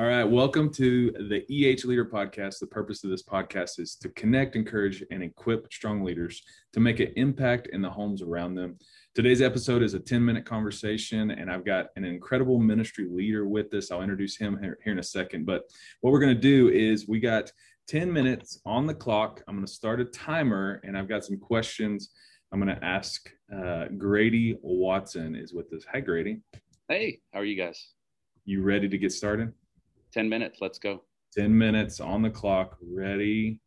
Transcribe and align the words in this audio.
All 0.00 0.06
right, 0.06 0.24
welcome 0.24 0.72
to 0.72 1.10
the 1.28 1.44
EH 1.50 1.86
Leader 1.86 2.06
Podcast. 2.06 2.58
The 2.58 2.66
purpose 2.66 3.04
of 3.04 3.10
this 3.10 3.22
podcast 3.22 3.78
is 3.78 3.96
to 3.96 4.08
connect, 4.08 4.56
encourage, 4.56 5.04
and 5.10 5.22
equip 5.22 5.70
strong 5.70 6.02
leaders 6.02 6.42
to 6.72 6.80
make 6.80 7.00
an 7.00 7.12
impact 7.16 7.68
in 7.70 7.82
the 7.82 7.90
homes 7.90 8.22
around 8.22 8.54
them. 8.54 8.78
Today's 9.14 9.42
episode 9.42 9.82
is 9.82 9.92
a 9.92 10.00
10 10.00 10.24
minute 10.24 10.46
conversation, 10.46 11.32
and 11.32 11.52
I've 11.52 11.66
got 11.66 11.88
an 11.96 12.04
incredible 12.04 12.58
ministry 12.58 13.08
leader 13.10 13.46
with 13.46 13.74
us. 13.74 13.90
I'll 13.90 14.00
introduce 14.00 14.38
him 14.38 14.58
here, 14.62 14.78
here 14.82 14.94
in 14.94 15.00
a 15.00 15.02
second. 15.02 15.44
But 15.44 15.64
what 16.00 16.14
we're 16.14 16.20
going 16.20 16.34
to 16.34 16.40
do 16.40 16.70
is 16.70 17.06
we 17.06 17.20
got 17.20 17.52
10 17.88 18.10
minutes 18.10 18.58
on 18.64 18.86
the 18.86 18.94
clock. 18.94 19.42
I'm 19.46 19.54
going 19.54 19.66
to 19.66 19.70
start 19.70 20.00
a 20.00 20.06
timer, 20.06 20.80
and 20.82 20.96
I've 20.96 21.10
got 21.10 21.26
some 21.26 21.36
questions. 21.36 22.08
I'm 22.52 22.58
going 22.58 22.74
to 22.74 22.82
ask 22.82 23.30
uh, 23.54 23.88
Grady 23.98 24.56
Watson 24.62 25.36
is 25.36 25.52
with 25.52 25.70
us. 25.74 25.84
Hi, 25.92 26.00
Grady. 26.00 26.40
Hey, 26.88 27.20
how 27.34 27.40
are 27.40 27.44
you 27.44 27.62
guys? 27.62 27.88
You 28.46 28.62
ready 28.62 28.88
to 28.88 28.96
get 28.96 29.12
started? 29.12 29.52
10 30.12 30.28
minutes. 30.28 30.58
Let's 30.60 30.78
go. 30.78 31.02
10 31.34 31.56
minutes 31.56 32.00
on 32.00 32.22
the 32.22 32.30
clock. 32.30 32.76
Ready, 32.82 33.60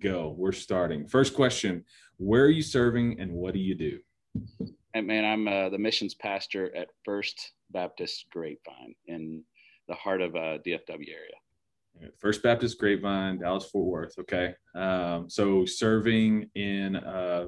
go. 0.00 0.34
We're 0.36 0.52
starting. 0.52 1.06
First 1.06 1.34
question 1.34 1.84
Where 2.16 2.44
are 2.44 2.50
you 2.50 2.62
serving 2.62 3.20
and 3.20 3.32
what 3.32 3.54
do 3.54 3.60
you 3.60 3.74
do? 3.74 3.98
Hey, 4.94 5.00
man, 5.02 5.24
I'm 5.24 5.46
uh, 5.48 5.68
the 5.68 5.78
missions 5.78 6.14
pastor 6.14 6.74
at 6.74 6.88
First 7.04 7.52
Baptist 7.70 8.26
Grapevine 8.32 8.94
in 9.06 9.42
the 9.86 9.94
heart 9.94 10.22
of 10.22 10.34
uh, 10.34 10.58
DFW 10.66 10.88
area. 10.90 12.10
First 12.18 12.42
Baptist 12.42 12.78
Grapevine, 12.78 13.38
Dallas 13.38 13.68
Fort 13.70 13.86
Worth. 13.86 14.18
Okay. 14.20 14.54
Um, 14.74 15.28
so 15.28 15.64
serving 15.66 16.48
in 16.54 16.96
a 16.96 17.46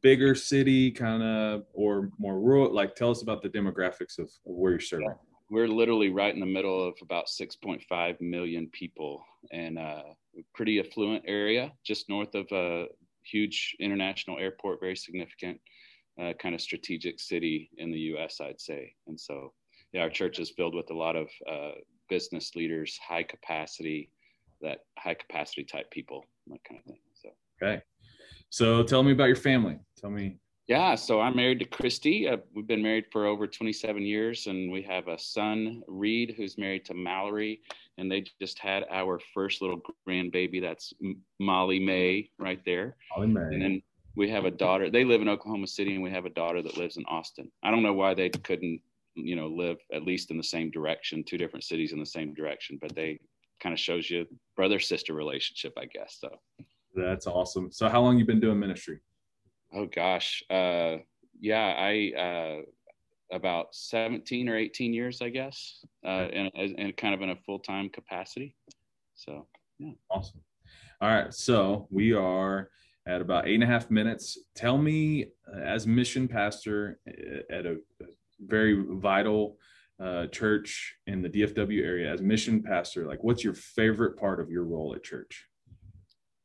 bigger 0.00 0.34
city, 0.34 0.90
kind 0.90 1.22
of, 1.22 1.64
or 1.74 2.10
more 2.18 2.40
rural. 2.40 2.72
Like, 2.72 2.94
tell 2.94 3.10
us 3.10 3.22
about 3.22 3.42
the 3.42 3.48
demographics 3.48 4.18
of, 4.18 4.24
of 4.24 4.30
where 4.44 4.72
you're 4.72 4.80
serving. 4.80 5.08
Yeah 5.08 5.31
we're 5.52 5.68
literally 5.68 6.08
right 6.08 6.32
in 6.32 6.40
the 6.40 6.46
middle 6.46 6.82
of 6.82 6.94
about 7.02 7.26
6.5 7.26 8.20
million 8.22 8.68
people 8.72 9.22
and 9.52 9.76
a 9.76 10.02
pretty 10.54 10.80
affluent 10.80 11.22
area 11.26 11.70
just 11.84 12.08
north 12.08 12.34
of 12.34 12.46
a 12.52 12.86
huge 13.22 13.76
international 13.78 14.38
airport 14.38 14.80
very 14.80 14.96
significant 14.96 15.60
uh, 16.20 16.32
kind 16.40 16.54
of 16.54 16.60
strategic 16.60 17.20
city 17.20 17.68
in 17.76 17.92
the 17.92 17.98
us 17.98 18.40
i'd 18.40 18.60
say. 18.60 18.94
And 19.06 19.20
so 19.20 19.52
yeah 19.92 20.00
our 20.00 20.10
church 20.10 20.38
is 20.38 20.48
filled 20.50 20.74
with 20.74 20.90
a 20.90 20.94
lot 20.94 21.16
of 21.16 21.28
uh, 21.46 21.72
business 22.08 22.56
leaders 22.56 22.98
high 23.06 23.22
capacity 23.22 24.10
that 24.62 24.78
high 24.98 25.14
capacity 25.14 25.64
type 25.64 25.90
people 25.90 26.24
that 26.46 26.64
kind 26.66 26.80
of 26.80 26.86
thing 26.86 27.00
so. 27.12 27.28
Okay. 27.62 27.82
So 28.48 28.82
tell 28.82 29.02
me 29.02 29.12
about 29.12 29.26
your 29.26 29.36
family. 29.36 29.78
Tell 30.00 30.10
me 30.10 30.38
yeah, 30.72 30.94
so 30.94 31.20
I'm 31.20 31.36
married 31.36 31.58
to 31.58 31.66
Christy. 31.66 32.26
Uh, 32.26 32.38
we've 32.54 32.66
been 32.66 32.82
married 32.82 33.04
for 33.12 33.26
over 33.26 33.46
27 33.46 34.06
years, 34.06 34.46
and 34.46 34.72
we 34.72 34.80
have 34.80 35.06
a 35.06 35.18
son, 35.18 35.82
Reed, 35.86 36.32
who's 36.34 36.56
married 36.56 36.86
to 36.86 36.94
Mallory, 36.94 37.60
and 37.98 38.10
they 38.10 38.24
just 38.40 38.58
had 38.58 38.86
our 38.90 39.20
first 39.34 39.60
little 39.60 39.82
grandbaby. 40.08 40.62
That's 40.62 40.94
Molly 41.38 41.78
May, 41.78 42.30
right 42.38 42.62
there. 42.64 42.96
Molly 43.14 43.26
May. 43.26 43.54
And 43.54 43.60
then 43.60 43.82
we 44.16 44.30
have 44.30 44.46
a 44.46 44.50
daughter. 44.50 44.88
They 44.88 45.04
live 45.04 45.20
in 45.20 45.28
Oklahoma 45.28 45.66
City, 45.66 45.92
and 45.92 46.02
we 46.02 46.10
have 46.10 46.24
a 46.24 46.30
daughter 46.30 46.62
that 46.62 46.78
lives 46.78 46.96
in 46.96 47.04
Austin. 47.04 47.52
I 47.62 47.70
don't 47.70 47.82
know 47.82 47.92
why 47.92 48.14
they 48.14 48.30
couldn't, 48.30 48.80
you 49.14 49.36
know, 49.36 49.48
live 49.48 49.76
at 49.92 50.04
least 50.04 50.30
in 50.30 50.38
the 50.38 50.42
same 50.42 50.70
direction, 50.70 51.22
two 51.22 51.36
different 51.36 51.64
cities 51.64 51.92
in 51.92 51.98
the 51.98 52.06
same 52.06 52.32
direction, 52.32 52.78
but 52.80 52.94
they 52.94 53.20
kind 53.60 53.74
of 53.74 53.78
shows 53.78 54.08
you 54.08 54.24
brother 54.56 54.80
sister 54.80 55.12
relationship, 55.12 55.74
I 55.76 55.84
guess. 55.84 56.16
So 56.18 56.30
that's 56.94 57.26
awesome. 57.26 57.70
So 57.70 57.90
how 57.90 58.00
long 58.00 58.18
you 58.18 58.24
been 58.24 58.40
doing 58.40 58.58
ministry? 58.58 59.00
Oh 59.74 59.86
gosh, 59.86 60.42
uh, 60.50 60.96
yeah, 61.40 61.74
I 61.78 62.12
uh, 62.18 63.36
about 63.36 63.74
seventeen 63.74 64.48
or 64.48 64.56
eighteen 64.56 64.92
years, 64.92 65.22
I 65.22 65.30
guess, 65.30 65.84
uh, 66.06 66.28
in, 66.32 66.46
in 66.54 66.92
kind 66.92 67.14
of 67.14 67.22
in 67.22 67.30
a 67.30 67.36
full 67.46 67.58
time 67.58 67.88
capacity. 67.88 68.54
So 69.14 69.46
yeah, 69.78 69.92
awesome. 70.10 70.40
All 71.00 71.08
right, 71.08 71.32
so 71.32 71.88
we 71.90 72.12
are 72.12 72.68
at 73.06 73.20
about 73.20 73.48
eight 73.48 73.54
and 73.54 73.64
a 73.64 73.66
half 73.66 73.90
minutes. 73.90 74.38
Tell 74.54 74.78
me, 74.78 75.26
uh, 75.52 75.60
as 75.60 75.86
mission 75.86 76.28
pastor 76.28 77.00
uh, 77.08 77.54
at 77.54 77.66
a 77.66 77.78
very 78.40 78.84
vital 78.88 79.56
uh, 79.98 80.26
church 80.26 80.96
in 81.06 81.22
the 81.22 81.28
DFW 81.28 81.82
area, 81.82 82.12
as 82.12 82.20
mission 82.20 82.62
pastor, 82.62 83.06
like 83.06 83.24
what's 83.24 83.42
your 83.42 83.54
favorite 83.54 84.18
part 84.18 84.40
of 84.40 84.50
your 84.50 84.64
role 84.64 84.94
at 84.94 85.02
church? 85.02 85.46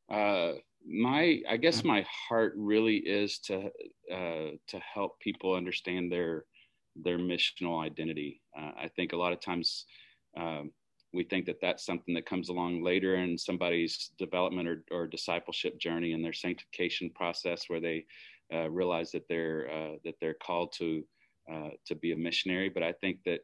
Uh, 0.09 0.53
my 0.87 1.41
i 1.49 1.57
guess 1.57 1.83
my 1.83 2.05
heart 2.29 2.53
really 2.55 2.97
is 2.97 3.39
to 3.39 3.69
uh, 4.13 4.51
to 4.67 4.79
help 4.93 5.19
people 5.19 5.53
understand 5.53 6.11
their 6.11 6.45
their 6.95 7.17
missional 7.19 7.83
identity. 7.83 8.41
Uh, 8.57 8.71
i 8.77 8.89
think 8.95 9.13
a 9.13 9.17
lot 9.17 9.33
of 9.33 9.39
times 9.41 9.85
um, 10.37 10.71
we 11.13 11.23
think 11.23 11.45
that 11.45 11.59
that's 11.61 11.85
something 11.85 12.13
that 12.13 12.25
comes 12.25 12.49
along 12.49 12.83
later 12.83 13.15
in 13.15 13.37
somebody's 13.37 14.11
development 14.17 14.67
or, 14.67 14.83
or 14.91 15.07
discipleship 15.07 15.79
journey 15.79 16.13
and 16.13 16.23
their 16.23 16.33
sanctification 16.33 17.09
process 17.15 17.65
where 17.67 17.79
they 17.79 18.05
uh, 18.53 18.69
realize 18.69 19.11
that 19.11 19.27
they're 19.27 19.69
uh, 19.69 19.95
that 20.05 20.15
they're 20.21 20.35
called 20.35 20.71
to 20.73 21.03
uh, 21.51 21.69
to 21.85 21.95
be 21.95 22.11
a 22.11 22.17
missionary. 22.17 22.69
But 22.69 22.83
i 22.83 22.93
think 22.93 23.19
that 23.25 23.39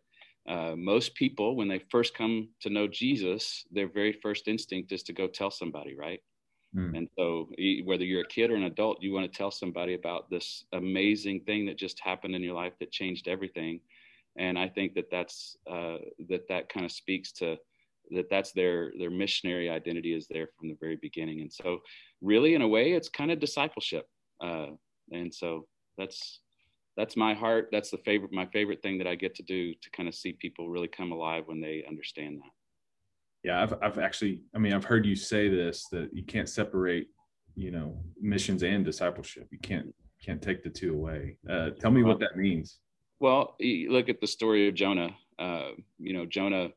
uh, 0.48 0.76
most 0.76 1.16
people 1.16 1.56
when 1.56 1.68
they 1.68 1.82
first 1.90 2.14
come 2.14 2.50
to 2.62 2.70
know 2.70 2.88
jesus 2.88 3.64
their 3.72 3.88
very 3.88 4.14
first 4.22 4.48
instinct 4.48 4.92
is 4.92 5.04
to 5.04 5.14
go 5.14 5.28
tell 5.28 5.50
somebody 5.50 5.96
right 5.96 6.20
Mm. 6.76 6.98
And 6.98 7.10
so, 7.18 7.50
whether 7.86 8.04
you're 8.04 8.24
a 8.24 8.28
kid 8.28 8.52
or 8.52 8.56
an 8.56 8.64
adult, 8.64 9.02
you 9.02 9.14
want 9.14 9.32
to 9.32 9.38
tell 9.38 9.52
somebody 9.52 9.94
about 9.94 10.30
this 10.30 10.66
amazing 10.74 11.42
thing 11.42 11.66
that 11.68 11.78
just 11.78 12.00
happened 12.00 12.36
in 12.36 12.42
your 12.42 12.56
life 12.56 12.74
that 12.80 12.92
changed 12.92 13.28
everything. 13.28 13.80
And 14.38 14.58
I 14.58 14.68
think 14.68 14.96
that 14.96 15.12
that's 15.12 15.58
uh, 15.70 15.98
that 16.30 16.48
that 16.50 16.70
kind 16.70 16.86
of 16.86 16.92
speaks 16.92 17.32
to 17.34 17.58
that 18.12 18.30
that's 18.30 18.52
their 18.54 18.92
their 18.98 19.12
missionary 19.12 19.70
identity 19.70 20.14
is 20.14 20.28
there 20.30 20.48
from 20.58 20.68
the 20.70 20.78
very 20.80 20.98
beginning. 21.02 21.42
And 21.42 21.52
so, 21.52 21.80
really, 22.22 22.56
in 22.56 22.64
a 22.64 22.68
way, 22.68 22.94
it's 22.94 23.10
kind 23.10 23.32
of 23.32 23.40
discipleship. 23.40 24.08
Uh, 24.44 24.68
and 25.12 25.34
so 25.34 25.68
that's 25.98 26.40
that's 26.98 27.16
my 27.16 27.36
heart. 27.36 27.70
That's 27.72 27.92
the 27.92 28.00
favorite 28.00 28.34
my 28.34 28.48
favorite 28.48 28.82
thing 28.82 28.98
that 28.98 29.08
I 29.08 29.14
get 29.14 29.36
to 29.36 29.44
do 29.44 29.74
to 29.74 29.90
kind 29.92 30.10
of 30.10 30.16
see 30.16 30.34
people 30.34 30.70
really 30.70 30.88
come 30.88 31.12
alive 31.12 31.44
when 31.46 31.62
they 31.62 31.84
understand 31.88 32.40
that 32.40 32.52
yeah 33.44 33.62
I've, 33.62 33.74
I've 33.82 34.00
actually 34.00 34.42
i 34.56 34.58
mean 34.58 34.74
i've 34.74 34.86
heard 34.86 35.06
you 35.06 35.16
say 35.16 35.50
this 35.50 35.88
that 35.92 36.10
you 36.14 36.24
can't 36.24 36.50
separate 36.50 37.08
you 37.56 37.72
know 37.72 37.98
missions 38.20 38.64
and 38.64 38.84
discipleship. 38.84 39.48
You 39.52 39.60
can't 39.60 39.94
can't 40.24 40.42
take 40.42 40.64
the 40.64 40.70
two 40.70 40.94
away. 40.94 41.38
Uh, 41.50 41.72
tell 41.72 41.92
me 41.92 42.04
what 42.04 42.20
that 42.20 42.38
means. 42.38 42.80
Well 43.20 43.56
look 43.60 44.10
at 44.10 44.22
the 44.22 44.28
story 44.28 44.68
of 44.68 44.76
jonah. 44.76 45.16
Uh, 45.40 45.72
you 46.00 46.14
know 46.14 46.26
jonah 46.26 46.70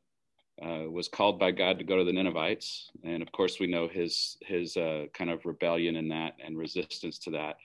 uh, 0.62 0.90
was 0.90 1.08
called 1.08 1.38
by 1.38 1.50
god 1.50 1.78
to 1.78 1.84
go 1.84 1.96
to 1.96 2.04
the 2.04 2.12
ninevites. 2.12 2.90
And 3.04 3.22
of 3.22 3.30
course 3.32 3.58
we 3.60 3.66
know 3.66 3.88
his 3.88 4.36
his 4.42 4.76
uh, 4.76 5.06
kind 5.14 5.30
of 5.30 5.44
rebellion 5.46 5.96
in 5.96 6.08
that 6.08 6.34
and 6.44 6.56
resistance 6.58 7.18
to 7.20 7.30
that. 7.30 7.56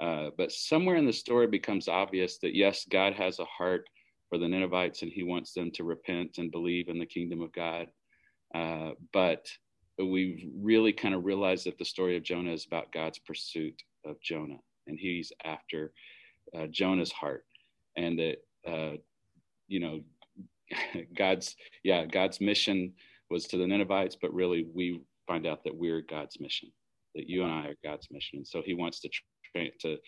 Uh, 0.00 0.30
but 0.36 0.52
somewhere 0.52 0.96
in 0.96 1.06
the 1.06 1.12
story 1.12 1.48
becomes 1.48 1.88
obvious 1.88 2.38
that 2.38 2.54
yes 2.54 2.86
god 2.88 3.14
has 3.14 3.38
a 3.38 3.44
heart 3.44 3.88
for 4.28 4.38
the 4.38 4.48
ninevites 4.48 5.02
and 5.02 5.10
he 5.10 5.22
wants 5.22 5.52
them 5.52 5.70
to 5.70 5.84
repent 5.84 6.38
and 6.38 6.52
believe 6.52 6.88
in 6.88 6.98
the 6.98 7.06
kingdom 7.06 7.40
of 7.40 7.50
god 7.52 7.88
uh, 8.54 8.92
but 9.12 9.48
we 9.98 10.50
really 10.56 10.92
kind 10.92 11.14
of 11.14 11.24
realized 11.24 11.66
that 11.66 11.78
the 11.78 11.84
story 11.84 12.16
of 12.16 12.22
Jonah 12.22 12.52
is 12.52 12.66
about 12.66 12.92
God's 12.92 13.18
pursuit 13.18 13.82
of 14.04 14.20
Jonah, 14.20 14.58
and 14.86 14.98
He's 14.98 15.32
after 15.44 15.92
uh, 16.56 16.66
Jonah's 16.66 17.12
heart, 17.12 17.44
and 17.96 18.18
that 18.18 18.36
uh, 18.66 18.96
you 19.66 19.80
know 19.80 20.00
God's 21.16 21.56
yeah 21.82 22.04
God's 22.06 22.40
mission 22.40 22.94
was 23.30 23.46
to 23.46 23.58
the 23.58 23.66
Ninevites, 23.66 24.16
but 24.20 24.32
really 24.32 24.66
we 24.72 25.02
find 25.26 25.46
out 25.46 25.64
that 25.64 25.76
we're 25.76 26.00
God's 26.00 26.40
mission, 26.40 26.70
that 27.14 27.28
you 27.28 27.42
and 27.42 27.52
I 27.52 27.66
are 27.66 27.76
God's 27.84 28.08
mission, 28.10 28.38
and 28.38 28.46
so 28.46 28.62
He 28.64 28.74
wants 28.74 29.00
to 29.00 29.08
tra- 29.08 29.70
to 29.80 29.98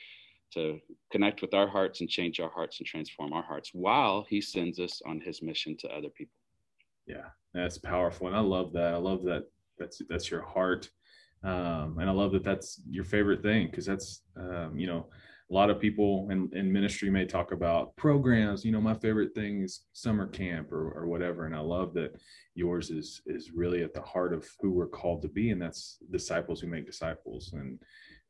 to 0.55 0.81
connect 1.13 1.43
with 1.43 1.55
our 1.55 1.69
hearts 1.69 2.01
and 2.01 2.11
change 2.11 2.41
our 2.41 2.51
hearts 2.51 2.81
and 2.81 2.87
transform 2.87 3.33
our 3.33 3.43
hearts 3.43 3.71
while 3.73 4.27
He 4.29 4.41
sends 4.41 4.79
us 4.79 5.01
on 5.07 5.21
His 5.21 5.43
mission 5.43 5.77
to 5.79 5.89
other 5.89 6.09
people. 6.09 6.40
Yeah, 7.11 7.27
that's 7.53 7.79
powerful, 7.79 8.29
and 8.29 8.37
I 8.37 8.41
love 8.41 8.73
that. 8.75 8.95
I 8.95 8.99
love 8.99 9.25
that. 9.25 9.45
That's 9.79 10.01
that's 10.09 10.31
your 10.31 10.43
heart, 10.43 10.89
um, 11.43 11.97
and 11.99 12.09
I 12.09 12.13
love 12.13 12.33
that 12.33 12.45
that's 12.45 12.81
your 12.89 13.05
favorite 13.05 13.43
thing 13.43 13.67
because 13.67 13.87
that's 13.87 14.23
um, 14.37 14.79
you 14.79 14.87
know 14.87 15.07
a 15.51 15.55
lot 15.55 15.71
of 15.71 15.81
people 15.81 16.29
in, 16.31 16.49
in 16.53 16.73
ministry 16.73 17.11
may 17.11 17.25
talk 17.25 17.51
about 17.51 17.97
programs 17.97 18.65
you 18.65 18.71
know 18.71 18.81
my 18.81 18.95
favorite 18.95 19.35
thing 19.35 19.63
is 19.63 19.87
summer 19.93 20.29
camp 20.29 20.71
or, 20.71 20.93
or 20.93 21.07
whatever 21.09 21.47
and 21.47 21.57
i 21.57 21.59
love 21.59 21.93
that 21.93 22.15
yours 22.55 22.91
is 22.91 23.21
is 23.27 23.51
really 23.51 23.83
at 23.83 23.93
the 23.93 24.01
heart 24.01 24.33
of 24.33 24.49
who 24.61 24.71
we're 24.71 24.87
called 24.87 25.21
to 25.21 25.29
be 25.29 25.51
and 25.51 25.61
that's 25.61 25.99
disciples 26.13 26.61
who 26.61 26.69
make 26.69 26.87
disciples 26.87 27.53
and 27.53 27.81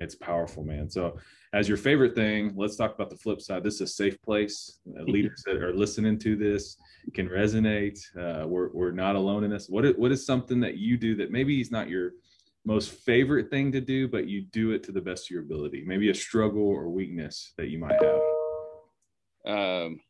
it's 0.00 0.14
powerful, 0.14 0.64
man. 0.64 0.88
So, 0.88 1.19
as 1.52 1.69
your 1.69 1.76
favorite 1.76 2.14
thing, 2.14 2.52
let's 2.56 2.76
talk 2.76 2.94
about 2.94 3.11
the 3.11 3.17
flip 3.17 3.41
side. 3.41 3.62
This 3.62 3.75
is 3.75 3.81
a 3.82 3.87
safe 3.87 4.20
place. 4.23 4.79
Uh, 4.99 5.02
leaders 5.06 5.43
that 5.47 5.56
are 5.56 5.75
listening 5.75 6.19
to 6.20 6.37
this 6.37 6.76
can 7.14 7.29
resonate. 7.29 7.99
Uh, 8.17 8.47
we're 8.47 8.70
we're 8.73 8.93
not 8.93 9.14
alone 9.14 9.44
in 9.44 9.50
this. 9.50 9.69
What 9.69 9.85
is, 9.85 9.94
what 9.97 10.11
is 10.11 10.25
something 10.25 10.61
that 10.61 10.79
you 10.79 10.97
do 10.97 11.14
that 11.17 11.31
maybe 11.31 11.61
is 11.61 11.70
not 11.70 11.88
your 11.88 12.12
most 12.64 12.93
favorite 12.93 13.50
thing 13.50 13.73
to 13.73 13.81
do, 13.81 14.08
but 14.08 14.26
you 14.26 14.43
do 14.52 14.73
it 14.73 14.82
to 14.85 14.93
the 14.93 15.00
best 15.00 15.26
of 15.26 15.31
your 15.31 15.43
ability? 15.43 15.85
Maybe 15.87 16.11
a 16.11 16.14
struggle 16.14 16.67
or 16.67 16.88
weakness 16.88 17.52
that 17.58 17.69
you 17.69 17.79
might 17.79 17.97
have. 18.02 18.20
Um, 19.47 20.00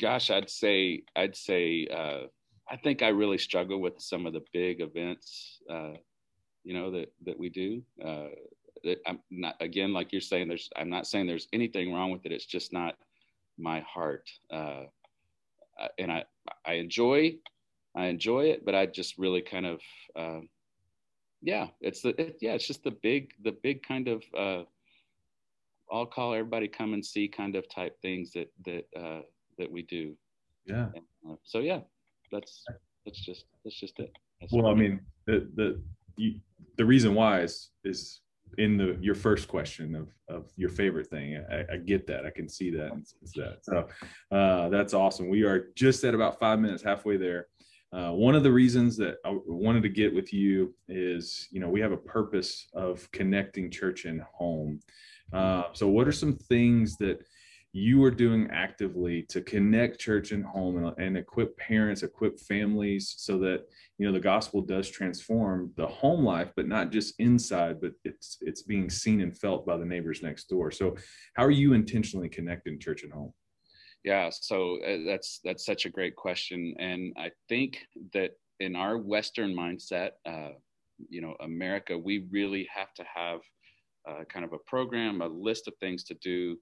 gosh, 0.00 0.30
I'd 0.30 0.50
say 0.50 1.04
I'd 1.14 1.36
say 1.36 1.86
uh, 1.86 2.26
I 2.68 2.76
think 2.76 3.02
I 3.02 3.08
really 3.08 3.38
struggle 3.38 3.80
with 3.80 3.94
some 4.00 4.26
of 4.26 4.32
the 4.32 4.42
big 4.52 4.80
events, 4.80 5.60
uh, 5.70 5.92
you 6.64 6.74
know, 6.74 6.90
that 6.90 7.12
that 7.24 7.38
we 7.38 7.50
do. 7.50 7.82
Uh, 8.04 8.28
that 8.84 8.98
I'm 9.06 9.20
not 9.30 9.56
again, 9.60 9.92
like 9.92 10.12
you're 10.12 10.20
saying, 10.20 10.48
there's. 10.48 10.68
I'm 10.76 10.90
not 10.90 11.06
saying 11.06 11.26
there's 11.26 11.48
anything 11.52 11.92
wrong 11.92 12.10
with 12.10 12.26
it. 12.26 12.32
It's 12.32 12.46
just 12.46 12.72
not 12.72 12.96
my 13.58 13.80
heart. 13.80 14.28
Uh, 14.50 14.84
and 15.98 16.10
I 16.12 16.24
I 16.66 16.74
enjoy 16.74 17.36
I 17.94 18.06
enjoy 18.06 18.46
it, 18.46 18.64
but 18.64 18.74
I 18.74 18.86
just 18.86 19.18
really 19.18 19.42
kind 19.42 19.66
of 19.66 19.80
uh, 20.16 20.40
yeah, 21.42 21.68
it's 21.80 22.02
the 22.02 22.20
it, 22.20 22.38
yeah, 22.40 22.52
it's 22.52 22.66
just 22.66 22.84
the 22.84 22.96
big 23.02 23.32
the 23.42 23.52
big 23.62 23.82
kind 23.82 24.08
of 24.08 24.22
uh, 24.36 24.62
I'll 25.90 26.06
call 26.06 26.32
everybody 26.32 26.68
come 26.68 26.94
and 26.94 27.04
see 27.04 27.28
kind 27.28 27.56
of 27.56 27.68
type 27.68 28.00
things 28.00 28.32
that 28.32 28.50
that 28.64 28.84
uh, 28.96 29.22
that 29.58 29.70
we 29.70 29.82
do. 29.82 30.16
Yeah. 30.64 30.88
And, 30.94 31.04
uh, 31.28 31.36
so 31.42 31.58
yeah, 31.58 31.80
that's 32.30 32.64
that's 33.04 33.20
just 33.20 33.44
that's 33.64 33.78
just 33.78 33.98
it. 33.98 34.12
That's 34.40 34.52
well, 34.52 34.68
I 34.68 34.74
mean, 34.74 35.00
the 35.26 35.48
the 35.54 35.82
you, 36.16 36.40
the 36.76 36.84
reason 36.84 37.14
why 37.14 37.40
is 37.40 37.70
is 37.84 38.20
in 38.58 38.76
the 38.76 38.96
your 39.00 39.14
first 39.14 39.48
question 39.48 39.94
of 39.94 40.08
of 40.28 40.50
your 40.56 40.70
favorite 40.70 41.08
thing. 41.08 41.42
I, 41.50 41.74
I 41.74 41.76
get 41.76 42.06
that. 42.06 42.26
I 42.26 42.30
can 42.30 42.48
see 42.48 42.70
that 42.70 42.92
and 42.92 43.06
sense 43.06 43.32
that. 43.36 43.58
So 43.62 43.88
uh, 44.36 44.68
that's 44.68 44.94
awesome. 44.94 45.28
We 45.28 45.42
are 45.44 45.68
just 45.74 46.04
at 46.04 46.14
about 46.14 46.38
five 46.38 46.58
minutes, 46.58 46.82
halfway 46.82 47.16
there. 47.16 47.48
Uh, 47.92 48.10
one 48.10 48.34
of 48.34 48.42
the 48.42 48.50
reasons 48.50 48.96
that 48.96 49.16
I 49.24 49.36
wanted 49.46 49.82
to 49.82 49.90
get 49.90 50.14
with 50.14 50.32
you 50.32 50.74
is, 50.88 51.48
you 51.50 51.60
know, 51.60 51.68
we 51.68 51.80
have 51.80 51.92
a 51.92 51.96
purpose 51.96 52.68
of 52.72 53.10
connecting 53.12 53.70
church 53.70 54.06
and 54.06 54.22
home. 54.32 54.80
Uh, 55.32 55.64
so, 55.74 55.88
what 55.88 56.08
are 56.08 56.12
some 56.12 56.34
things 56.34 56.96
that 56.98 57.20
you 57.74 58.04
are 58.04 58.10
doing 58.10 58.50
actively 58.50 59.22
to 59.22 59.40
connect 59.40 59.98
church 59.98 60.32
and 60.32 60.44
home 60.44 60.76
and, 60.76 60.94
and, 60.98 61.16
equip 61.16 61.56
parents 61.56 62.02
equip 62.02 62.38
families 62.38 63.14
so 63.16 63.38
that 63.38 63.64
you 63.96 64.06
know 64.06 64.12
the 64.12 64.20
gospel 64.20 64.60
does 64.60 64.90
transform 64.90 65.72
the 65.76 65.86
home 65.86 66.22
life 66.22 66.52
but 66.54 66.68
not 66.68 66.90
just 66.90 67.14
inside 67.18 67.80
but 67.80 67.92
it's 68.04 68.36
it's 68.42 68.62
being 68.62 68.90
seen 68.90 69.22
and 69.22 69.36
felt 69.36 69.64
by 69.66 69.76
the 69.76 69.84
neighbors 69.84 70.22
next 70.22 70.48
door. 70.48 70.70
So 70.70 70.96
how 71.34 71.44
are 71.44 71.50
you 71.50 71.72
intentionally 71.72 72.28
connecting 72.28 72.78
church 72.78 73.04
and 73.04 73.12
home? 73.12 73.32
Yeah 74.04 74.28
so 74.30 74.78
uh, 74.82 74.98
that's 75.06 75.40
that's 75.42 75.64
such 75.64 75.86
a 75.86 75.90
great 75.90 76.14
question. 76.14 76.74
And 76.78 77.14
i 77.16 77.30
think 77.48 77.78
that 78.12 78.32
in 78.60 78.76
our 78.76 78.98
western 78.98 79.56
mindset 79.56 80.10
uh, 80.26 80.50
you 81.08 81.22
know 81.22 81.34
america 81.40 81.96
we 81.96 82.26
really 82.30 82.68
have 82.72 82.92
to 82.94 83.04
have 83.14 83.40
uh, 84.08 84.24
kind 84.28 84.44
of 84.44 84.52
a 84.52 84.58
program 84.66 85.22
a 85.22 85.26
list 85.26 85.68
of 85.68 85.74
things 85.80 86.04
to 86.04 86.14
do 86.14 86.56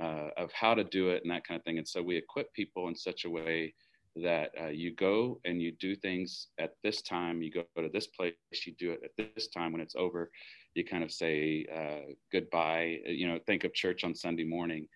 uh, 0.00 0.28
of 0.36 0.52
how 0.52 0.74
to 0.74 0.84
do 0.84 1.10
it 1.10 1.22
and 1.22 1.30
that 1.30 1.46
kind 1.46 1.58
of 1.58 1.64
thing. 1.64 1.78
And 1.78 1.88
so 1.88 2.02
we 2.02 2.16
equip 2.16 2.52
people 2.52 2.88
in 2.88 2.94
such 2.94 3.24
a 3.24 3.30
way 3.30 3.74
that 4.16 4.50
uh, 4.60 4.68
you 4.68 4.94
go 4.94 5.40
and 5.44 5.60
you 5.60 5.72
do 5.72 5.94
things 5.94 6.48
at 6.58 6.72
this 6.82 7.02
time, 7.02 7.42
you 7.42 7.50
go 7.50 7.64
to 7.76 7.88
this 7.92 8.06
place, 8.06 8.34
you 8.64 8.74
do 8.78 8.92
it 8.92 9.00
at 9.04 9.34
this 9.34 9.48
time 9.48 9.72
when 9.72 9.80
it's 9.80 9.94
over, 9.94 10.30
you 10.74 10.84
kind 10.84 11.04
of 11.04 11.12
say 11.12 11.66
uh, 11.74 12.12
goodbye. 12.32 12.98
You 13.06 13.28
know, 13.28 13.38
think 13.46 13.64
of 13.64 13.74
church 13.74 14.04
on 14.04 14.14
Sunday 14.14 14.44
morning, 14.44 14.88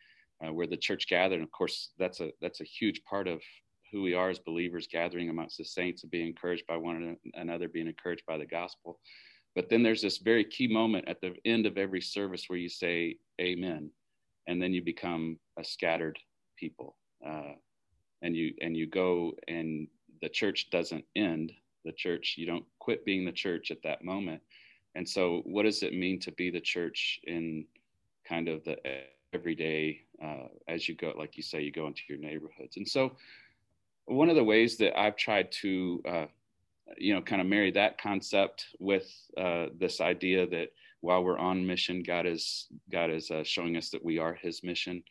uh, 0.45 0.53
where 0.53 0.67
the 0.67 0.77
church 0.77 1.07
gathered. 1.09 1.37
And 1.37 1.45
of 1.45 1.51
course, 1.51 1.91
that's 1.99 2.21
a 2.21 2.31
that's 2.41 2.61
a 2.61 2.65
huge 2.65 3.03
part 3.05 3.29
of 3.29 3.43
who 3.93 4.03
we 4.03 4.15
are 4.15 4.31
as 4.31 4.39
believers, 4.39 4.89
gathering 4.91 5.29
amongst 5.31 5.59
the 5.59 5.65
saints 5.65 6.03
and 6.03 6.11
being 6.11 6.29
encouraged 6.29 6.67
by 6.67 6.77
one 6.77 7.17
another, 7.35 7.69
being 7.69 7.89
encouraged 7.89 8.25
by 8.27 8.39
the 8.39 8.47
gospel. 8.47 9.01
But 9.55 9.69
then 9.69 9.83
there's 9.83 10.03
this 10.03 10.19
very 10.19 10.45
key 10.45 10.69
moment 10.69 11.09
at 11.09 11.21
the 11.21 11.35
end 11.45 11.67
of 11.67 11.77
every 11.77 12.01
service 12.01 12.45
where 12.49 12.59
you 12.59 12.69
say 12.69 13.17
Amen 13.41 13.91
and 14.47 14.61
then 14.61 14.73
you 14.73 14.83
become 14.83 15.39
a 15.59 15.65
scattered 15.65 16.19
people. 16.57 16.97
Uh, 17.25 17.55
and 18.23 18.37
you 18.37 18.53
and 18.61 18.77
you 18.77 18.87
go 18.87 19.33
and 19.49 19.89
the 20.23 20.29
church 20.29 20.69
doesn't 20.71 21.05
end. 21.17 21.53
The 21.85 21.93
church 21.93 22.35
you 22.37 22.47
don't 22.47 22.65
quit 22.79 23.05
being 23.05 23.25
the 23.25 23.33
church 23.33 23.71
at 23.71 23.83
that 23.83 24.05
moment. 24.05 24.43
And 24.95 25.09
so 25.09 25.43
what 25.45 25.63
does 25.63 25.83
it 25.83 25.95
mean 25.95 26.19
to 26.21 26.33
be 26.33 26.51
the 26.51 26.61
church 26.61 27.21
in 27.25 27.65
kind 28.29 28.49
of 28.49 28.65
the 28.65 28.77
everyday 29.33 30.03
uh, 30.23 30.49
as 30.69 30.89
you 30.89 30.95
go 30.95 31.15
like 31.17 31.37
you 31.37 31.43
say 31.43 31.63
you 31.63 31.73
go 31.73 31.87
into 31.87 32.03
your 32.09 32.19
neighborhoods? 32.19 32.77
And 32.77 32.87
so 32.89 33.17
one 34.11 34.29
of 34.29 34.37
the 34.37 34.45
ways 34.45 34.77
that 34.77 34.99
i've 34.99 35.17
tried 35.17 35.51
to 35.53 36.03
uh, 36.09 36.27
you 36.97 37.15
know 37.15 37.23
kind 37.23 37.41
of 37.41 37.47
marry 37.47 37.71
that 37.71 38.01
concept 38.01 38.67
with 38.79 39.09
uh, 39.37 39.67
this 39.79 40.01
idea 40.01 40.47
that 40.47 40.73
while 41.01 41.25
we're 41.25 41.39
on 41.39 41.67
mission, 41.67 42.03
God 42.03 42.27
is 42.27 42.67
God 42.91 43.11
is 43.11 43.31
uh, 43.31 43.45
showing 43.45 43.77
us 43.77 43.91
that 43.91 44.05
we 44.05 44.19
are 44.19 44.35
His 44.35 44.63
mission. 44.63 45.03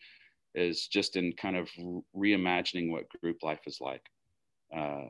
Is 0.56 0.88
just 0.88 1.16
in 1.16 1.34
kind 1.34 1.56
of 1.56 1.70
reimagining 2.16 2.90
what 2.90 3.08
group 3.22 3.44
life 3.44 3.60
is 3.68 3.80
like. 3.80 4.02
Uh, 4.76 5.06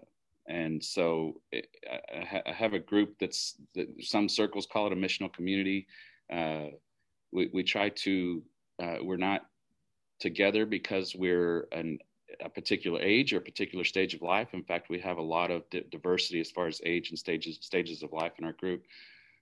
and 0.49 0.83
so 0.83 1.39
it, 1.51 1.67
I, 2.45 2.51
have 2.51 2.73
a 2.73 2.79
group 2.79 3.15
that's 3.19 3.55
that 3.75 3.87
some 4.01 4.27
circles 4.27 4.65
call 4.65 4.87
it 4.87 4.93
a 4.93 4.95
missional 4.95 5.31
community. 5.31 5.87
Uh, 6.31 6.65
we, 7.31 7.49
we 7.53 7.63
try 7.63 7.89
to 7.89 8.43
uh, 8.81 8.97
we're 9.01 9.17
not 9.17 9.45
together 10.19 10.65
because 10.65 11.15
we're 11.15 11.67
an, 11.71 11.99
a 12.43 12.49
particular 12.49 12.99
age 13.01 13.33
or 13.33 13.37
a 13.37 13.41
particular 13.41 13.83
stage 13.83 14.13
of 14.13 14.21
life. 14.21 14.49
In 14.53 14.63
fact, 14.63 14.89
we 14.89 14.99
have 14.99 15.17
a 15.17 15.21
lot 15.21 15.51
of 15.51 15.63
diversity 15.91 16.39
as 16.39 16.51
far 16.51 16.67
as 16.67 16.81
age 16.85 17.09
and 17.09 17.19
stages 17.19 17.59
stages 17.61 18.03
of 18.03 18.11
life 18.11 18.33
in 18.39 18.45
our 18.45 18.53
group. 18.53 18.83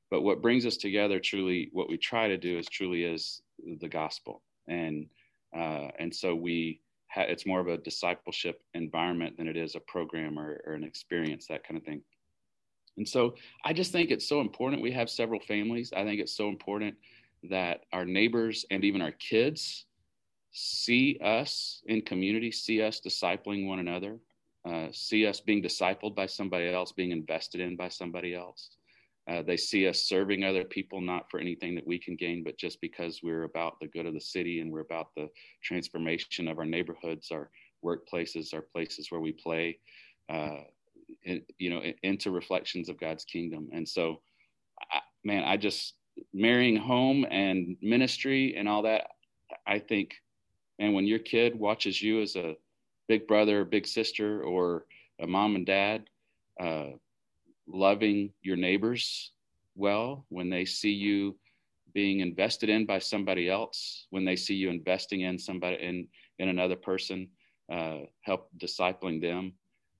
But 0.10 0.22
what 0.22 0.42
brings 0.42 0.66
us 0.66 0.78
together 0.78 1.20
truly, 1.20 1.70
what 1.74 1.90
we 1.90 1.98
try 1.98 2.28
to 2.28 2.38
do 2.38 2.58
is 2.58 2.68
truly 2.68 3.04
is 3.04 3.42
the 3.80 3.90
gospel. 3.90 4.42
And, 4.68 5.08
uh, 5.56 5.90
and 6.00 6.14
so 6.14 6.34
we, 6.36 6.82
ha- 7.10 7.26
it's 7.28 7.46
more 7.46 7.60
of 7.60 7.68
a 7.68 7.78
discipleship 7.78 8.62
environment 8.74 9.38
than 9.38 9.48
it 9.48 9.58
is 9.58 9.76
a 9.76 9.82
program 9.82 10.40
or, 10.40 10.62
or 10.66 10.74
an 10.74 10.84
experience, 10.84 11.48
that 11.48 11.66
kind 11.68 11.78
of 11.78 11.84
thing. 11.84 12.02
And 12.98 13.08
so 13.08 13.36
I 13.64 13.74
just 13.74 13.92
think 13.92 14.10
it's 14.10 14.28
so 14.28 14.42
important. 14.42 14.82
We 14.82 14.92
have 14.92 15.10
several 15.10 15.40
families. 15.40 15.94
I 15.96 16.04
think 16.04 16.20
it's 16.20 16.36
so 16.36 16.50
important 16.50 16.96
that 17.44 17.82
our 17.94 18.06
neighbors 18.06 18.66
and 18.72 18.84
even 18.84 19.02
our 19.02 19.12
kids 19.12 19.86
see 20.52 21.20
us 21.24 21.84
in 21.86 22.02
community, 22.02 22.52
see 22.52 22.82
us 22.82 23.00
discipling 23.00 23.68
one 23.68 23.80
another, 23.80 24.18
uh, 24.66 24.88
see 24.92 25.28
us 25.28 25.40
being 25.40 25.62
discipled 25.62 26.16
by 26.16 26.26
somebody 26.26 26.68
else, 26.68 26.92
being 26.92 27.12
invested 27.12 27.62
in 27.62 27.76
by 27.76 27.90
somebody 27.90 28.34
else. 28.34 28.77
Uh, 29.30 29.42
they 29.42 29.58
see 29.58 29.88
us 29.88 30.04
serving 30.04 30.44
other 30.44 30.64
people, 30.64 31.02
not 31.02 31.30
for 31.30 31.40
anything 31.40 31.76
that 31.76 31.86
we 31.86 32.00
can 32.00 32.16
gain, 32.16 32.44
but 32.44 32.58
just 32.58 32.80
because 32.80 33.20
we're 33.22 33.44
about 33.44 33.78
the 33.80 33.88
good 33.88 34.06
of 34.06 34.14
the 34.14 34.22
city 34.22 34.62
and 34.62 34.72
we're 34.72 34.80
about 34.80 35.08
the 35.16 35.28
transformation 35.62 36.48
of 36.48 36.58
our 36.58 36.66
neighborhoods, 36.66 37.30
our 37.32 37.50
workplaces, 37.84 38.54
our 38.54 38.62
places 38.62 39.12
where 39.12 39.20
we 39.20 39.34
play, 39.34 39.78
uh, 40.30 40.60
in, 41.24 41.42
you 41.58 41.70
know, 41.70 41.82
into 42.04 42.32
reflections 42.32 42.88
of 42.88 43.00
God's 43.00 43.26
kingdom. 43.26 43.68
And 43.74 43.88
so, 43.88 44.22
I, 44.92 45.00
man, 45.26 45.44
I 45.44 45.58
just 45.58 45.96
marrying 46.34 46.78
home 46.78 47.26
and 47.30 47.76
ministry 47.82 48.56
and 48.58 48.68
all 48.68 48.84
that. 48.84 49.08
I 49.66 49.80
think, 49.80 50.16
and 50.80 50.94
when 50.94 51.06
your 51.06 51.20
kid 51.20 51.58
watches 51.58 52.02
you 52.02 52.22
as 52.22 52.36
a 52.36 52.56
big 53.08 53.28
brother, 53.28 53.66
big 53.66 53.88
sister, 53.88 54.44
or 54.44 54.86
a 55.20 55.28
mom 55.28 55.56
and 55.56 55.66
dad, 55.66 56.06
uh, 56.60 56.92
loving 57.68 58.32
your 58.42 58.58
neighbors 58.58 59.32
well, 59.78 60.26
when 60.30 60.50
they 60.50 60.66
see 60.66 60.92
you 60.92 61.38
being 61.94 62.20
invested 62.20 62.70
in 62.70 62.86
by 62.86 63.00
somebody 63.00 63.50
else, 63.50 64.08
when 64.10 64.26
they 64.26 64.36
see 64.36 64.56
you 64.56 64.70
investing 64.70 65.22
in 65.22 65.38
somebody 65.38 65.78
in 65.82 66.08
in 66.40 66.50
another 66.50 66.76
person, 66.76 67.30
uh, 67.72 68.00
help 68.22 68.50
discipling 68.58 69.22
them, 69.22 69.54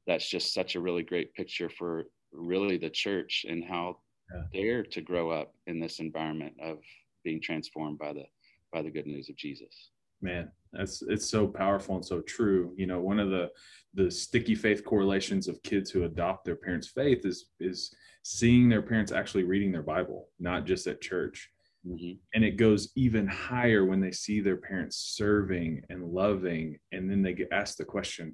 that's 0.06 0.28
just 0.30 0.54
such 0.54 0.76
a 0.76 0.80
really 0.80 1.04
great 1.04 1.34
picture 1.34 1.70
for 1.70 2.06
really 2.32 2.78
the 2.78 2.90
church 2.90 3.46
and 3.48 3.64
how 3.64 3.98
yeah. 4.34 4.42
they're 4.54 4.84
to 4.84 5.02
grow 5.02 5.32
up 5.32 5.54
in 5.68 5.80
this 5.80 6.00
environment 6.00 6.54
of 6.62 6.80
being 7.24 7.42
transformed 7.42 7.98
by 7.98 8.14
the 8.14 8.26
by 8.74 8.82
the 8.82 8.90
good 8.90 9.08
news 9.08 9.30
of 9.30 9.36
Jesus 9.36 9.90
man 10.22 10.52
that's 10.78 11.02
it's 11.02 11.30
so 11.30 11.48
powerful 11.48 11.96
and 11.96 12.06
so 12.06 12.22
true. 12.22 12.74
You 12.78 12.88
know 12.88 13.02
one 13.02 13.20
of 13.20 13.30
the 13.30 13.50
the 13.94 14.12
sticky 14.12 14.56
faith 14.56 14.86
correlations 14.86 15.48
of 15.48 15.62
kids 15.64 15.90
who 15.90 16.04
adopt 16.04 16.46
their 16.46 16.56
parents 16.56 16.88
faith 16.88 17.26
is 17.26 17.50
is 17.60 17.94
seeing 18.24 18.70
their 18.70 18.82
parents 18.82 19.12
actually 19.12 19.44
reading 19.44 19.72
their 19.72 19.82
bible 19.82 20.30
not 20.40 20.66
just 20.66 20.88
at 20.88 21.02
church. 21.02 21.50
Mm-hmm. 21.88 22.14
and 22.34 22.44
it 22.44 22.58
goes 22.58 22.92
even 22.96 23.28
higher 23.28 23.86
when 23.86 24.02
they 24.02 24.12
see 24.12 24.42
their 24.42 24.58
parents 24.58 24.98
serving 25.16 25.84
and 25.90 26.04
loving 26.04 26.80
and 26.92 27.10
then 27.10 27.22
they 27.22 27.34
get 27.34 27.48
asked 27.54 27.78
the 27.78 27.86
question 27.86 28.34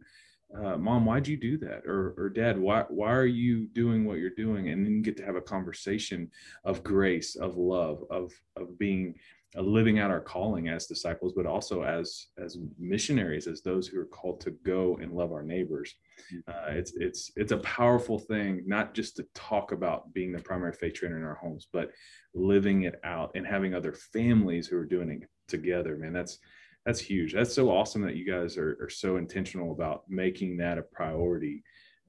uh, 0.56 0.78
mom 0.78 1.06
why'd 1.06 1.28
you 1.28 1.38
do 1.38 1.58
that? 1.58 1.84
Or, 1.86 2.14
or 2.18 2.30
dad 2.30 2.60
why, 2.60 2.86
why 2.90 3.12
are 3.12 3.26
you 3.26 3.66
doing 3.68 4.06
what 4.06 4.20
you're 4.20 4.30
doing? 4.30 4.70
And 4.70 4.86
then 4.86 4.94
you 4.94 5.02
get 5.02 5.18
to 5.18 5.26
have 5.26 5.36
a 5.36 5.42
conversation 5.42 6.30
of 6.64 6.84
grace 6.84 7.36
of 7.36 7.58
love 7.58 8.04
of 8.10 8.32
of 8.56 8.78
being 8.78 9.16
living 9.56 10.00
out 10.00 10.12
our 10.12 10.22
calling 10.22 10.68
as 10.68 10.88
disciples 10.88 11.34
but 11.36 11.46
also 11.46 11.84
as 11.84 12.28
as 12.44 12.58
missionaries 12.80 13.48
as 13.48 13.62
those 13.62 13.88
who 13.88 14.00
are 14.00 14.06
called 14.06 14.40
to 14.42 14.52
go 14.66 14.98
and 15.02 15.14
love 15.14 15.32
our 15.32 15.44
neighbors 15.44 15.96
mm-hmm. 16.34 16.50
uh, 16.50 16.74
it's 16.76 16.94
it's 16.96 17.32
it's 17.36 17.52
a 17.52 17.58
powerful 17.58 18.18
thing 18.18 18.64
not 18.66 18.94
just 18.94 19.16
to 19.16 19.26
talk 19.34 19.72
about 19.72 20.12
being 20.14 20.32
the 20.32 20.42
primary 20.42 20.74
faith 20.74 20.94
trainer 20.94 21.18
in 21.18 21.24
our 21.24 21.36
homes 21.36 21.68
but 21.72 21.92
living 22.34 22.84
it 22.84 23.00
out 23.04 23.32
and 23.36 23.46
having 23.46 23.74
other 23.74 23.94
families 23.94 24.68
who 24.68 24.78
are 24.78 24.86
doing 24.86 25.22
it 25.22 25.30
together 25.48 25.98
man 25.98 26.14
that's 26.14 26.40
that's 26.86 27.00
huge 27.00 27.34
that's 27.34 27.54
so 27.54 27.70
awesome 27.70 28.02
that 28.02 28.16
you 28.16 28.26
guys 28.26 28.58
are, 28.58 28.78
are 28.82 28.90
so 28.90 29.18
intentional 29.18 29.72
about 29.72 30.04
making 30.10 30.58
that 30.58 30.78
a 30.78 30.82
priority 30.82 31.64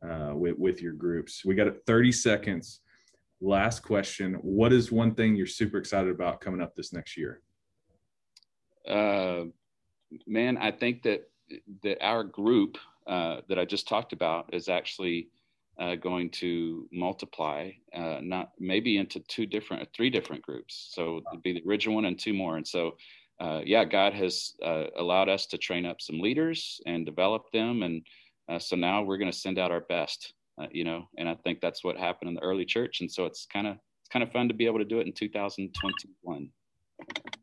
uh, 0.05 0.33
with, 0.35 0.59
with 0.59 0.83
your 0.83 0.93
groups. 0.93 1.45
We 1.45 1.55
got 1.55 1.75
30 1.87 2.13
seconds. 2.13 2.81
Last 3.41 3.81
question. 3.81 4.35
What 4.35 4.73
is 4.73 4.91
one 4.91 5.15
thing 5.15 5.37
you're 5.37 5.47
super 5.47 5.79
excited 5.79 6.11
about 6.11 6.41
coming 6.41 6.61
up 6.61 6.75
this 6.75 6.93
next 6.93 7.17
year? 7.17 7.41
Uh, 8.89 9.45
man, 10.27 10.57
I 10.57 10.71
think 10.71 11.03
that 11.03 11.29
that 11.83 12.03
our 12.03 12.25
group 12.25 12.79
uh, 13.07 13.41
that 13.49 13.59
I 13.59 13.65
just 13.65 13.87
talked 13.87 14.13
about 14.13 14.53
is 14.55 14.69
actually 14.69 15.29
uh, 15.79 15.97
going 15.97 16.31
to 16.31 16.89
multiply, 16.93 17.71
uh, 17.93 18.19
not 18.23 18.53
maybe 18.59 18.97
into 18.97 19.21
two 19.21 19.47
different, 19.47 19.89
three 19.93 20.11
different 20.11 20.43
groups. 20.43 20.91
So 20.93 21.21
it'd 21.33 21.43
be 21.43 21.53
the 21.53 21.69
original 21.69 21.97
one 21.97 22.05
and 22.05 22.19
two 22.19 22.33
more. 22.33 22.57
And 22.57 22.67
so, 22.67 22.97
uh, 23.41 23.61
yeah, 23.65 23.85
God 23.85 24.15
has 24.15 24.55
uh, 24.63 24.85
allowed 24.97 25.29
us 25.29 25.47
to 25.47 25.59
train 25.59 25.85
up 25.85 26.01
some 26.01 26.21
leaders 26.21 26.81
and 26.87 27.05
develop 27.05 27.51
them, 27.53 27.83
and 27.83 28.07
uh, 28.49 28.59
so 28.59 28.77
now 28.77 29.03
we're 29.03 29.19
going 29.19 29.31
to 29.31 29.37
send 29.37 29.59
out 29.59 29.73
our 29.73 29.81
best. 29.81 30.35
You 30.71 30.85
know, 30.85 31.09
and 31.19 31.29
I 31.29 31.35
think 31.37 31.61
that's 31.61 31.85
what 31.85 31.97
happened 31.97 32.29
in 32.29 32.35
the 32.35 32.43
early 32.43 32.65
church, 32.65 33.01
and 33.01 33.11
so 33.11 33.27
it's 33.27 33.47
kind 33.47 33.67
of 33.67 33.75
it's 33.75 34.09
kind 34.11 34.23
of 34.23 34.31
fun 34.33 34.49
to 34.49 34.55
be 34.55 34.67
able 34.67 34.79
to 34.79 34.85
do 34.85 35.01
it 35.01 35.07
in 35.07 35.13
2021. 35.13 36.51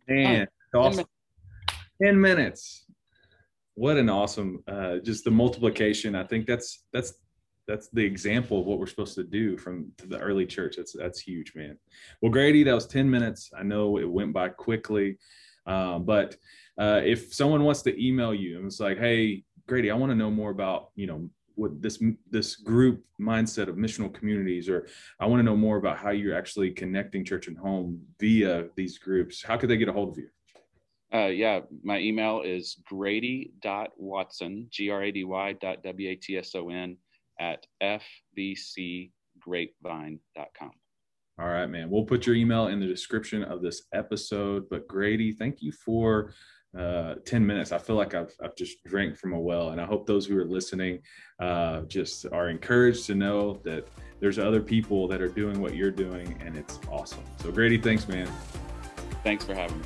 Man, 0.07 0.47
awesome. 0.75 1.05
10 2.03 2.19
minutes. 2.19 2.85
What 3.75 3.97
an 3.97 4.09
awesome 4.09 4.63
uh, 4.67 4.97
just 4.97 5.23
the 5.23 5.31
multiplication. 5.31 6.15
I 6.15 6.23
think 6.23 6.45
that's 6.45 6.83
that's 6.93 7.13
that's 7.67 7.89
the 7.89 8.03
example 8.03 8.59
of 8.59 8.65
what 8.65 8.79
we're 8.79 8.87
supposed 8.87 9.15
to 9.15 9.23
do 9.23 9.57
from 9.57 9.91
the 10.07 10.19
early 10.19 10.45
church. 10.45 10.75
That's 10.77 10.93
that's 10.93 11.19
huge 11.19 11.53
man. 11.55 11.77
Well 12.21 12.31
grady 12.31 12.63
that 12.63 12.73
was 12.73 12.87
10 12.87 13.09
minutes. 13.09 13.51
I 13.57 13.63
know 13.63 13.97
it 13.97 14.09
went 14.09 14.33
by 14.33 14.49
quickly. 14.49 15.17
Um, 15.65 16.05
but 16.05 16.35
uh, 16.79 17.01
if 17.03 17.33
someone 17.33 17.63
wants 17.63 17.81
to 17.83 18.05
email 18.05 18.33
you 18.33 18.57
and 18.57 18.65
it's 18.65 18.79
like 18.79 18.97
hey 18.97 19.43
grady 19.67 19.91
i 19.91 19.95
want 19.95 20.09
to 20.09 20.15
know 20.15 20.31
more 20.31 20.49
about 20.49 20.89
you 20.95 21.05
know 21.05 21.29
what 21.61 21.81
this 21.81 22.01
this 22.29 22.55
group 22.55 23.03
mindset 23.19 23.67
of 23.67 23.75
missional 23.75 24.13
communities 24.13 24.67
or 24.67 24.87
i 25.19 25.25
want 25.25 25.39
to 25.39 25.43
know 25.43 25.55
more 25.55 25.77
about 25.77 25.97
how 25.97 26.09
you're 26.09 26.35
actually 26.35 26.71
connecting 26.71 27.23
church 27.23 27.47
and 27.47 27.57
home 27.57 28.01
via 28.19 28.67
these 28.75 28.97
groups 28.97 29.43
how 29.43 29.55
could 29.55 29.69
they 29.69 29.77
get 29.77 29.87
a 29.87 29.93
hold 29.93 30.09
of 30.09 30.17
you 30.17 30.27
uh, 31.13 31.27
yeah, 31.27 31.59
my 31.83 31.99
email 31.99 32.41
is 32.41 32.77
grady.watson, 32.85 34.67
G 34.69 34.89
R 34.89 35.03
A 35.03 35.11
D 35.11 35.25
Y 35.25 35.53
dot 35.59 35.83
W 35.83 36.09
A 36.09 36.15
T 36.15 36.37
S 36.37 36.55
O 36.55 36.69
N 36.69 36.95
at 37.37 37.67
fbcgrapevine.com. 37.83 40.71
All 41.39 41.47
right, 41.47 41.65
man. 41.65 41.89
We'll 41.89 42.05
put 42.05 42.25
your 42.25 42.35
email 42.35 42.67
in 42.67 42.79
the 42.79 42.87
description 42.87 43.43
of 43.43 43.61
this 43.61 43.83
episode. 43.93 44.69
But 44.69 44.87
Grady, 44.87 45.33
thank 45.33 45.61
you 45.61 45.71
for 45.71 46.33
uh, 46.77 47.15
10 47.25 47.45
minutes. 47.45 47.71
I 47.71 47.77
feel 47.77 47.95
like 47.95 48.13
I've, 48.13 48.33
I've 48.41 48.55
just 48.55 48.83
drank 48.85 49.17
from 49.17 49.33
a 49.33 49.39
well. 49.39 49.69
And 49.69 49.81
I 49.81 49.85
hope 49.85 50.05
those 50.05 50.25
who 50.25 50.37
are 50.37 50.45
listening 50.45 50.99
uh, 51.39 51.81
just 51.81 52.25
are 52.31 52.49
encouraged 52.49 53.05
to 53.07 53.15
know 53.15 53.59
that 53.63 53.87
there's 54.19 54.39
other 54.39 54.61
people 54.61 55.07
that 55.07 55.21
are 55.21 55.27
doing 55.27 55.59
what 55.59 55.75
you're 55.75 55.91
doing, 55.91 56.39
and 56.45 56.55
it's 56.55 56.79
awesome. 56.89 57.23
So, 57.41 57.51
Grady, 57.51 57.79
thanks, 57.79 58.07
man. 58.07 58.29
Thanks 59.23 59.43
for 59.43 59.55
having 59.55 59.79
me. 59.79 59.85